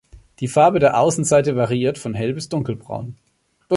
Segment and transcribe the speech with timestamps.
[0.39, 3.17] Die Farbe der Außenseite variiert von hell- bis dunkelbraun.